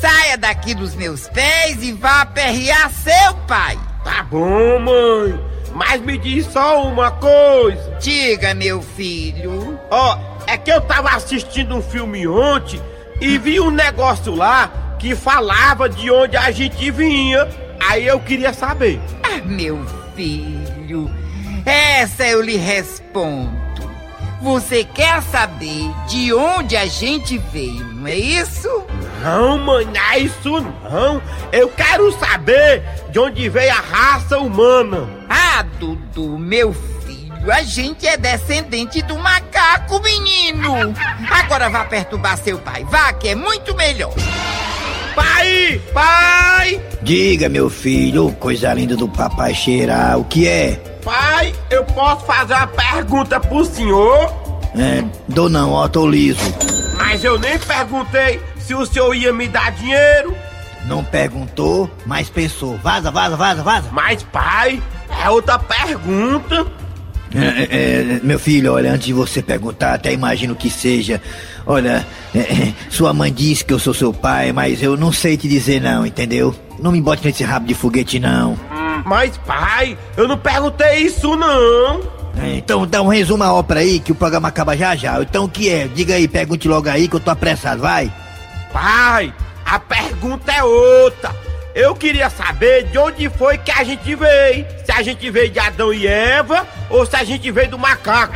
[0.00, 3.78] Saia daqui dos meus pés e vá aperrear seu pai.
[4.04, 5.53] Tá bom, mãe.
[5.74, 7.98] Mas me diz só uma coisa.
[8.00, 9.78] Diga, meu filho.
[9.90, 12.80] Ó, é que eu tava assistindo um filme ontem
[13.20, 17.48] e vi um negócio lá que falava de onde a gente vinha.
[17.88, 19.00] Aí eu queria saber.
[19.22, 19.84] Ah, meu
[20.14, 21.10] filho,
[21.66, 23.64] essa eu lhe respondo.
[24.40, 28.68] Você quer saber de onde a gente veio, não é isso?
[29.22, 31.22] Não, mãe, não é isso não.
[31.50, 35.08] Eu quero saber de onde veio a raça humana.
[35.56, 40.92] Ah, Dudu, meu filho, a gente é descendente do macaco, menino.
[41.30, 44.12] Agora vá perturbar seu pai, vá, que é muito melhor.
[45.14, 50.72] Pai, pai, Diga, meu filho, coisa linda do papai cheirar, o que é?
[51.04, 54.32] pai, eu posso fazer uma pergunta pro senhor?
[54.76, 56.40] É, dou não, ó, tô liso.
[56.96, 60.34] Mas eu nem perguntei se o senhor ia me dar dinheiro.
[60.86, 62.76] Não perguntou, mas pensou.
[62.78, 63.88] Vaza, vaza, vaza, vaza.
[63.92, 64.82] Mas, pai,
[65.22, 66.66] é outra pergunta.
[67.34, 71.20] É, é, é, meu filho, olha, antes de você perguntar, até imagino que seja.
[71.66, 75.36] Olha, é, é, sua mãe disse que eu sou seu pai, mas eu não sei
[75.36, 76.54] te dizer não, entendeu?
[76.78, 78.56] Não me bote nesse rabo de foguete, não.
[79.04, 82.00] Mas, pai, eu não perguntei isso, não.
[82.40, 85.20] É, então dá um resumo à ópera aí, que o programa acaba já já.
[85.20, 85.88] Então o que é?
[85.88, 88.12] Diga aí, pergunte logo aí, que eu tô apressado, vai.
[88.72, 89.32] Pai,
[89.64, 91.43] a pergunta é outra.
[91.74, 94.64] Eu queria saber de onde foi que a gente veio.
[94.84, 98.34] Se a gente veio de Adão e Eva ou se a gente veio do macaco.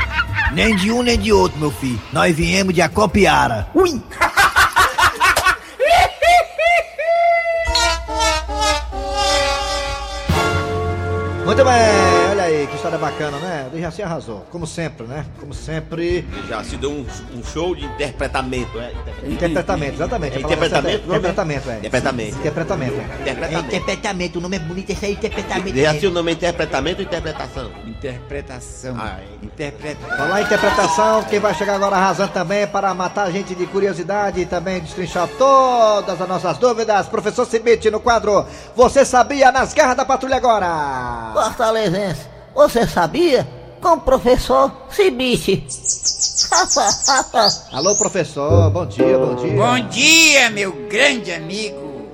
[0.52, 2.00] Nem de um nem de outro, meu filho.
[2.12, 3.68] Nós viemos de Acopiara.
[3.74, 3.90] Ui!
[11.44, 12.17] Muito bem,
[12.48, 13.66] aí, que história bacana, né?
[13.68, 15.24] O Dejaci arrasou, como sempre, né?
[15.38, 16.26] Como sempre.
[16.48, 18.92] Já se deu um, um show de interpretamento, é?
[19.28, 20.36] Interpretamento, exatamente.
[20.36, 21.06] É é interpretamento?
[21.06, 21.18] não é?
[21.18, 21.78] Interpretamento, é.
[21.78, 22.38] Interpretamento.
[22.38, 23.20] Interpretamento, é.
[23.20, 23.74] Interpretamento.
[23.74, 25.76] É interpretamento, o nome é bonito, esse aí, interpretamento.
[25.78, 27.70] Já se o nome é interpretamento ou interpretação?
[27.86, 28.96] Interpretação.
[28.98, 30.16] Ah, Interpretação.
[30.16, 34.40] Falar em interpretação, quem vai chegar agora arrasando também para matar a gente de curiosidade
[34.40, 37.08] e também destrinchar todas as nossas dúvidas.
[37.08, 41.32] Professor Cibite no quadro Você Sabia nas Garras da Patrulha agora?
[41.34, 42.26] Fortalezense,
[42.58, 43.46] você sabia?
[43.80, 45.64] Com o professor Cibite.
[47.70, 49.54] Alô, professor, bom dia, bom dia.
[49.54, 52.08] Bom dia, meu grande amigo.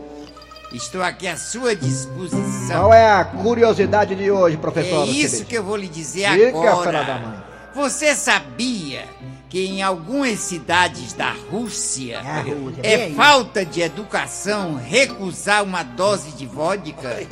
[0.70, 2.83] Estou aqui à sua disposição.
[2.83, 5.09] Qual é a curiosidade de hoje, professor?
[5.09, 5.44] É isso Cibite?
[5.48, 7.18] que eu vou lhe dizer da agora.
[7.18, 7.42] mãe.
[7.74, 9.04] Você sabia
[9.55, 12.21] que em algumas cidades da Rússia
[12.83, 17.19] É a é falta de educação recusar uma dose de vodka?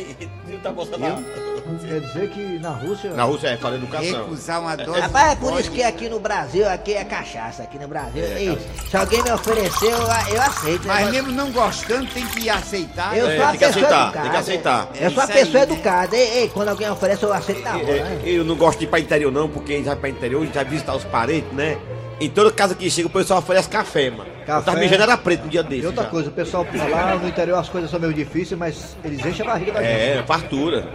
[1.80, 3.12] Quer dizer que na Rússia.
[3.14, 4.24] Na Rússia é fala educação.
[4.24, 7.62] Recusar uma dose Rapaz, é de por isso que aqui no Brasil, aqui é cachaça,
[7.64, 8.22] aqui no Brasil.
[8.22, 8.58] É, Ei,
[8.88, 9.98] se alguém me oferecer, eu,
[10.34, 10.86] eu aceito.
[10.86, 11.12] Mas né?
[11.12, 13.16] mesmo não gostando, tem que aceitar.
[13.16, 14.22] Eu É, sou que pessoa aceitar, educada.
[14.22, 14.88] tem que aceitar.
[14.94, 15.74] Eu sou É isso pessoa aí, né?
[15.74, 16.16] educada.
[16.16, 17.82] Ei, ei, quando alguém oferece, eu aceito na hora.
[17.82, 18.22] É, né?
[18.24, 20.44] eu não gosto de ir pra interior não, porque a gente vai pra interior, a
[20.44, 21.78] gente vai visitar os parentes, né?
[22.20, 24.30] Em toda casa que chega, o pessoal oferece café, mano.
[24.46, 24.58] Café.
[24.60, 25.82] Eu tava mijando era preto um dia desse.
[25.82, 26.10] E outra já.
[26.10, 29.50] coisa, o pessoal lá no interior as coisas são meio difíceis, mas eles enchem a
[29.50, 29.92] barriga da gente.
[29.92, 30.86] É, fartura.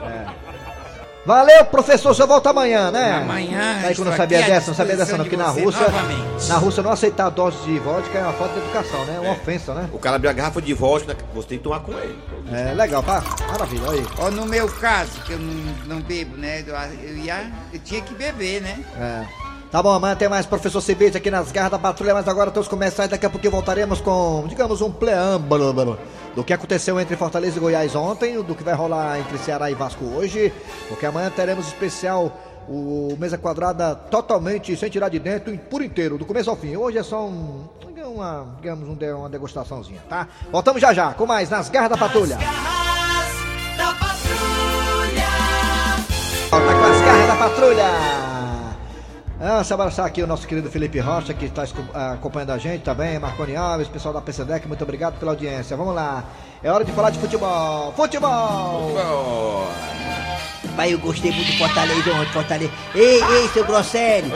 [1.27, 3.15] Valeu, professor, você volta amanhã, né?
[3.15, 6.47] Amanhã, Aí que não sabia dessa, não sabia dessa não, que na Rússia, novamente.
[6.47, 9.15] na Rússia não aceitar dose de vodka é uma falta de educação, né?
[9.17, 9.89] É uma ofensa, né?
[9.91, 11.19] O cara abriu a garrafa de vodka, né?
[11.35, 12.17] você tem que tomar com ele.
[12.49, 14.07] É legal, pá, maravilha, aí.
[14.19, 16.63] Ó, no meu caso, que eu não, não bebo, né?
[16.65, 18.79] Eu, eu ia, eu tinha que beber, né?
[18.97, 19.46] É.
[19.71, 22.69] Tá bom, amanhã tem mais professor Cibite aqui nas garras da patrulha, mas agora todos
[22.69, 25.97] começaram, daqui a pouquinho voltaremos com, digamos, um preâmbulo
[26.33, 29.75] do que aconteceu entre Fortaleza e Goiás ontem, do que vai rolar entre Ceará e
[29.75, 30.53] Vasco hoje,
[30.87, 32.31] porque amanhã teremos especial
[32.69, 36.75] o Mesa Quadrada totalmente sem tirar de dentro, por inteiro, do começo ao fim.
[36.77, 37.67] Hoje é só um,
[38.05, 40.27] uma, digamos, um uma degustaçãozinha, tá?
[40.49, 42.37] Voltamos já já, com mais nas garras da patrulha.
[43.77, 45.27] da patrulha.
[46.49, 48.26] Volta com as garras da patrulha!
[49.39, 53.19] Vamos abraçar aqui o nosso querido Felipe Rocha, que está ah, acompanhando a gente também,
[53.19, 55.77] Marconi Alves, pessoal da PCDEC, muito obrigado pela audiência.
[55.77, 56.25] Vamos lá,
[56.63, 57.93] é hora de falar de futebol!
[57.93, 58.95] Futebol!
[60.75, 62.71] Pai, eu gostei muito do Fortaleza ontem, Fortaleza.
[62.95, 64.31] Ei, ei, seu Grosselio.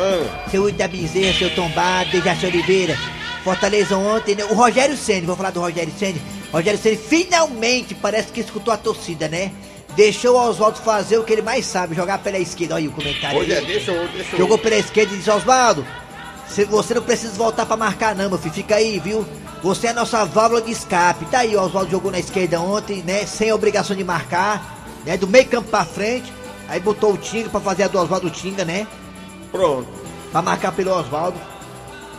[0.51, 2.95] Seu Ita Bezerra, seu Tombado, Dejaci Oliveira.
[3.43, 4.43] Fortaleza ontem, né?
[4.45, 6.21] O Rogério Senni, vou falar do Rogério Senni.
[6.53, 9.51] Rogério Senni finalmente parece que escutou a torcida, né?
[9.95, 12.75] Deixou o Oswaldo fazer o que ele mais sabe, jogar pela esquerda.
[12.75, 13.51] Olha aí o comentário.
[13.51, 13.65] É, aí.
[13.65, 14.37] deixa eu, deixa eu.
[14.39, 15.85] Jogou pela esquerda e disse, Oswaldo,
[16.47, 18.53] cê- você não precisa voltar pra marcar não, meu filho.
[18.53, 19.25] Fica aí, viu?
[19.61, 21.25] Você é a nossa válvula de escape.
[21.25, 23.25] Tá aí, o Oswaldo jogou na esquerda ontem, né?
[23.25, 25.17] Sem obrigação de marcar, né?
[25.17, 26.31] Do meio campo pra frente.
[26.69, 28.87] Aí botou o Tinga pra fazer a do Oswaldo Tinga, né?
[29.51, 29.87] Pronto.
[30.31, 31.37] Pra marcar pelo Oswaldo.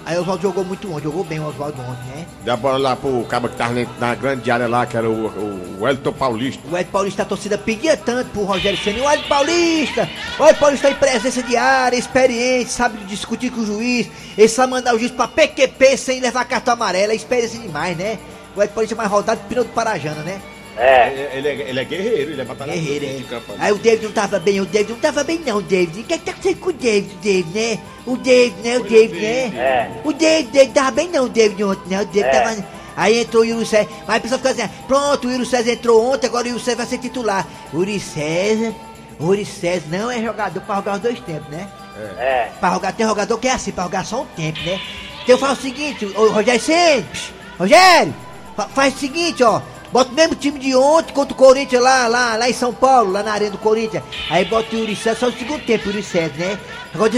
[0.04, 2.26] Aí o Oswaldo jogou muito ontem, jogou bem o Oswaldo ontem, né?
[2.44, 5.26] Dá a bola lá pro cabo que tava na- grande área lá, que era o,
[5.28, 6.60] o, o Elton Paulista.
[6.70, 9.02] O Ed Paulista, a torcida pedia tanto pro Rogério Senna.
[9.04, 10.08] O Ed Paulista!
[10.40, 14.08] O Ed Paulista em presença de área, experiente, sabe discutir com o juiz.
[14.36, 17.12] Ele sabe mandar o juiz pra PQP sem levar cartão amarelo.
[17.12, 18.18] É experiência demais, né?
[18.56, 20.40] O Ed Paulista é mais rodado pneu do Parajana, né?
[20.76, 21.30] É.
[21.34, 23.26] Ele, é, ele é guerreiro, ele é batalhador Guerreiro, de é.
[23.28, 23.52] campo.
[23.58, 26.00] Aí o David não tava bem, o David não tava bem não, David.
[26.00, 27.78] O que é que tá acontecendo com o David, David, né?
[28.06, 28.78] O David, né?
[28.78, 29.30] O David, né?
[29.54, 29.90] É.
[30.04, 32.02] O David, David tava bem não, o David ontem, né?
[32.02, 32.40] O David É.
[32.40, 32.82] tava...
[32.94, 36.12] Aí entrou o Yuri César, mas a pessoa fica assim, pronto, o Yuri César entrou
[36.12, 37.46] ontem, agora o Yuri César vai ser titular.
[37.72, 38.74] Yuri César,
[39.18, 41.68] Yuri César não é jogador pra jogar os dois tempos, né?
[42.18, 42.48] É.
[42.60, 44.78] Pra jogar, tem jogador que é assim, pra jogar só um tempo, né?
[45.22, 48.14] Então eu falo o seguinte, ô Rogério psh, Rogério,
[48.56, 49.62] fa- faz o seguinte, ó.
[49.92, 53.12] Bota o mesmo time de ontem contra o Corinthians lá, lá, lá em São Paulo,
[53.12, 54.02] lá na arena do Corinthians.
[54.30, 56.58] Aí bota o Yuri César só no segundo tempo, o Yuri César, né?
[56.94, 57.10] Agora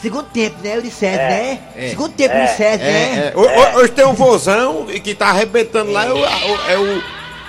[0.00, 0.78] Segundo tempo, né?
[0.78, 1.28] Unicef, É.
[1.28, 1.60] né?
[1.76, 1.88] É.
[1.90, 2.38] Segundo tempo, É.
[2.38, 3.18] Unicef, É, né?
[3.26, 3.32] é.
[3.36, 6.24] Ho- ho- Hoje tem um vozão e que tá arrebentando lá, é o,
[6.70, 6.78] é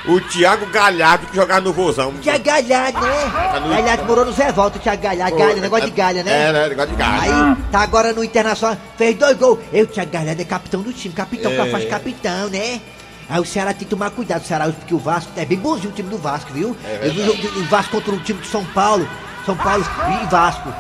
[0.10, 2.12] o, o Thiago Galhardo que jogava no vozão.
[2.20, 3.32] Tiago Galhardo, né?
[3.54, 5.38] Tá no- Galhardo morou no Zé Volta, Tiago Galhardo.
[5.38, 6.50] Galha, negócio de galha, né?
[6.50, 6.70] É, né?
[6.70, 7.22] Negócio de galha.
[7.22, 9.60] Aí, tá agora no Internacional, fez dois gols.
[9.72, 11.56] Eu, Tiago Galhardo, é capitão do time, capitão, É.
[11.66, 12.82] que faz capitão, né?
[13.30, 15.92] Aí o Ceará tem que tomar cuidado, o Ceará, porque o Vasco é bem bonzinho
[15.92, 16.76] o time do Vasco, viu?
[16.84, 19.08] É o do- o Vasco contra o time de São Paulo,
[19.46, 19.86] São Paulo
[20.24, 20.74] e Vasco.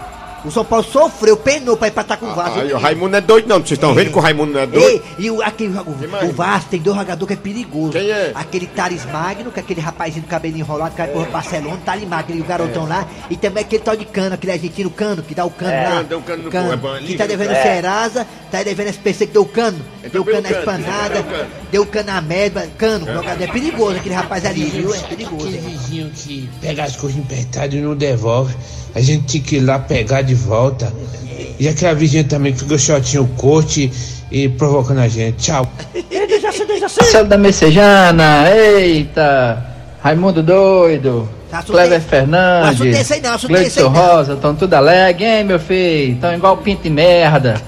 [0.46, 2.62] O São Paulo sofreu, penou pra empatar com o Vasco.
[2.62, 3.58] Aí, o Raimundo não é doido, não.
[3.58, 4.88] Vocês estão vendo que o Raimundo não é doido?
[4.88, 7.92] Ei, e o, aquele, o, o Vasco tem dois jogadores que é perigoso.
[7.92, 8.32] Quem é?
[8.34, 12.08] Aquele Thales Magno, que é aquele rapazinho do cabelinho enrolado, que vai pro Barcelona, Thales
[12.08, 13.06] Magno, aquele garotão lá.
[13.30, 15.90] E também aquele tal de cano, aquele argentino cano, que dá o cano É.
[15.90, 16.02] lá.
[16.04, 17.60] Deu o cano no cu, é que tá devendo é.
[17.60, 19.78] o Serasa, tá devendo SPC que deu o cano.
[20.10, 21.26] Deu o cano na o cano, espanada,
[21.72, 21.86] deu o
[22.78, 23.06] cano.
[23.06, 23.44] jogador.
[23.44, 24.94] É perigoso aquele rapaz ali, viu?
[24.94, 25.48] É perigoso.
[25.48, 28.56] Aquele vizinho que pega as coisas emprestadas e não devolve.
[28.96, 30.92] A gente tinha que ir lá pegar de volta.
[31.60, 33.92] E aquela vizinha também que ficou shortinho o corte
[34.32, 35.38] e provocando a gente.
[35.38, 35.70] Tchau.
[36.10, 37.02] Deixa assim, deixa assim.
[37.02, 39.66] Marcelo da Messejana, eita!
[40.02, 41.28] Raimundo Doido,
[41.66, 43.90] Clever é- o assunto Fernandes, é é não.
[43.90, 46.14] Rosa, estão tudo alegre, hein, meu filho?
[46.14, 47.62] Estão igual pinto de merda.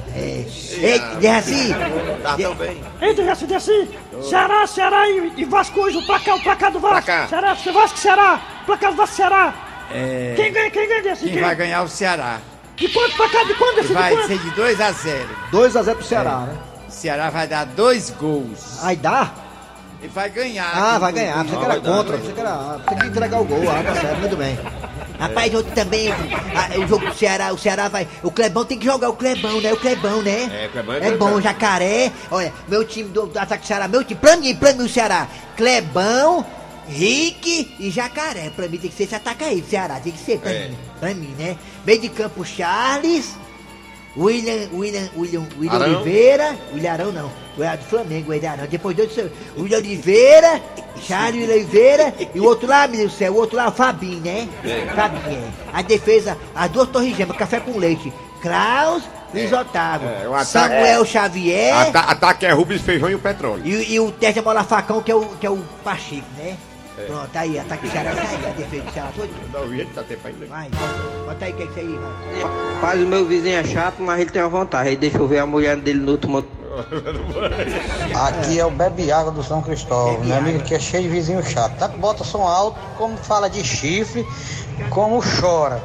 [0.81, 1.75] Ei, Dejaci,
[2.23, 2.81] Tá tão bem.
[3.01, 3.89] Ei, Dejaci, Dejaci.
[4.23, 7.05] Ceará, Ceará e, e Vasco hoje, o placar, o placar do Vasco.
[7.05, 7.29] Placar.
[7.29, 8.41] Ceará, Vasco, Ceará.
[8.65, 9.53] Placar do Vasco, Ceará.
[9.93, 11.29] É, Quem ganha, quem ganha, Dejaci?
[11.29, 12.39] quem vai ganhar é o Ceará.
[12.75, 14.27] De quanto placar, de quanto, Dejaci, de Vai quanto?
[14.27, 15.29] ser de 2 a 0.
[15.51, 16.57] 2x0 pro Ceará, né?
[16.87, 18.83] O Ceará vai dar dois gols.
[18.83, 19.29] Aí dá?
[20.03, 20.71] E vai ganhar.
[20.73, 21.45] Ah, vai ganhar.
[21.45, 22.17] Você que era contra.
[22.17, 22.79] Você que era.
[22.89, 23.59] Tem que entregar o gol.
[23.69, 24.57] Ah, tá certo, muito bem.
[25.21, 28.07] Rapaz, ontem também, ah, o jogo do Ceará, o Ceará vai.
[28.23, 29.71] O Clebão tem que jogar o Clebão, né?
[29.71, 30.63] O Clebão, né?
[30.63, 31.41] É, o Clebão é É bom, cara.
[31.41, 32.11] jacaré.
[32.31, 34.89] Olha, meu time do, do ataque do Ceará, meu time, pra mim, pra mim o
[34.89, 35.27] Ceará.
[35.55, 36.43] Clebão,
[36.87, 38.49] Rick e Jacaré.
[38.55, 40.67] Pra mim tem que ser esse ataque aí do Ceará, tem que ser pra É.
[40.69, 40.77] mim.
[40.99, 41.55] Pra mim, né?
[41.85, 43.35] Meio de campo, Charles.
[44.17, 45.95] William, William, William, William Arão?
[46.01, 49.09] Oliveira, William Arão não, o é do Flamengo, William Arão, depois dois,
[49.57, 50.61] William Oliveira,
[51.01, 54.49] Charles Oliveira e o outro lá, meu céu, o outro lá, o Fabinho, né?
[54.65, 54.85] É.
[54.93, 55.51] Fabinho, é.
[55.71, 60.45] A defesa, as duas torres gêmeas, café com leite, Klaus, Luiz Otávio, É, o ataque-
[60.51, 63.61] Samuel Xavier Ata ataque é Rubens Feijão e o Petróleo.
[63.65, 66.57] e, e o Tércio Mola Facão, que é o, que é o Pacheco, né?
[67.01, 67.05] É.
[67.07, 69.29] Pronto, aí, ataque do Ceará, tá aí, a defesa Ceará todo.
[69.53, 70.45] Não, o jeito tá tempo ainda.
[70.45, 70.69] Vai,
[71.25, 72.73] bota aí, o que é isso aí, vai.
[72.75, 74.89] Rapaz, o meu vizinho é chato, mas ele tem uma vontade.
[74.89, 76.43] Aí deixa eu ver a mulher dele no último.
[78.15, 80.23] Aqui é o Bebe Água do São Cristóvão.
[80.23, 81.77] Meu amigo aqui é cheio de vizinho chato.
[81.77, 84.25] Tá que bota som alto, como fala de chifre,
[84.89, 85.81] como chora.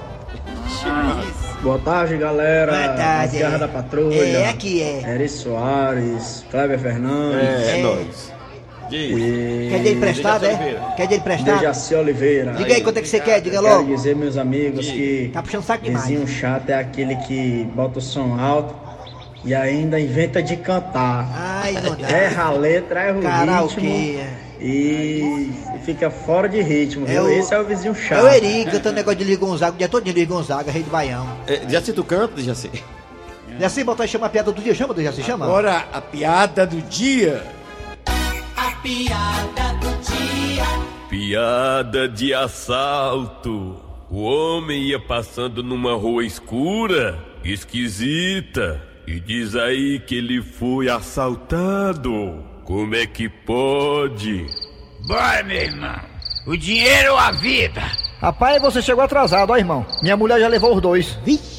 [1.62, 2.72] Boa tarde, galera.
[2.72, 3.36] Boa tarde.
[3.36, 4.14] As Garras da Patrulha.
[4.22, 5.14] É, aqui é.
[5.14, 7.68] Eri Soares, Kleber Fernandes.
[7.68, 7.82] É, É.
[7.82, 8.32] nóis.
[8.90, 9.68] E...
[9.70, 10.56] Quer dinheiro emprestado, é?
[10.96, 11.58] Quer dinheiro emprestado?
[11.58, 12.52] Dejaci Oliveira.
[12.52, 13.94] Diga aí quanto é que você quer, diga Eu Quero logo.
[13.96, 16.06] dizer, meus amigos, que Tá puxando saco demais.
[16.06, 18.74] vizinho chato é aquele que bota o som alto
[19.44, 21.28] e ainda inventa de cantar.
[21.34, 22.08] Ai, não dá.
[22.08, 24.64] Erra a letra, erra o Karaokê, ritmo é.
[24.64, 25.52] e
[25.84, 27.24] fica fora de ritmo, É viu?
[27.24, 28.24] o- Esse é o vizinho É chato.
[28.24, 30.90] o Eri, cantando negócio de Luiz Gonzaga, o dia todo de Luiz Gonzaga, rei do
[30.90, 31.26] Baião.
[31.46, 32.70] É, já sei tu canta, já sei.
[33.58, 34.74] Jaci, bota aí, chama a piada do dia.
[34.74, 35.46] Chama, Jaci, chama.
[35.46, 37.42] Agora a piada do dia.
[38.86, 40.64] Piada do dia.
[41.10, 43.82] Piada de assalto.
[44.08, 52.44] O homem ia passando numa rua escura, esquisita, e diz aí que ele foi assaltado.
[52.62, 54.46] Como é que pode?
[55.08, 56.00] Bora, meu irmão.
[56.46, 57.82] O dinheiro ou a vida?
[58.20, 59.84] Rapaz, você chegou atrasado, ó, irmão.
[60.00, 61.18] Minha mulher já levou os dois.
[61.26, 61.55] Muito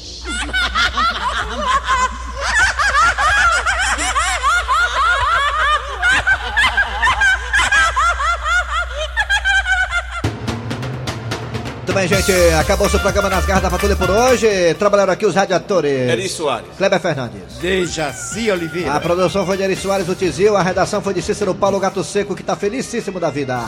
[11.98, 12.32] bem, gente.
[12.60, 14.74] Acabou o seu programa nas garras da patrulha por hoje.
[14.74, 16.08] Trabalharam aqui os radiadores.
[16.08, 16.68] Eri Soares.
[16.76, 17.58] Kleber Fernandes.
[17.60, 18.92] Dejaci Oliveira.
[18.92, 22.04] A produção foi de Eri Soares do Tizil, a redação foi de Cícero Paulo Gato
[22.04, 23.64] Seco, que tá felicíssimo da vida.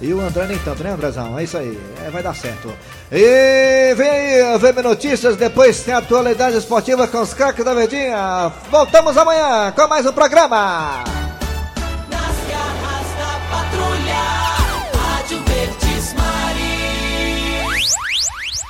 [0.00, 1.38] E o André nem tanto, né, Andrezão?
[1.38, 2.72] É isso aí, é, vai dar certo.
[3.10, 8.52] E vem aí, VM Notícias, depois tem atualidade esportiva com os craques da Verdinha.
[8.70, 11.25] Voltamos amanhã com mais um programa.